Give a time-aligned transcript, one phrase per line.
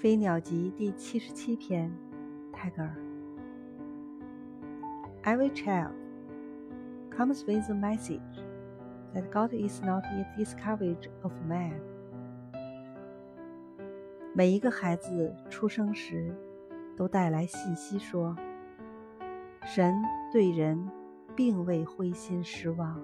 [0.00, 1.92] 飞鸟集第七十七篇
[2.52, 2.94] 泰戈尔
[5.24, 5.90] every child
[7.10, 8.20] comes with the message
[9.12, 11.72] that god is not in discovery of man
[14.32, 16.32] 每一个孩子出生时
[16.96, 18.36] 都带来信息说
[19.64, 19.92] 神
[20.32, 20.88] 对人
[21.34, 23.02] 并未灰心失望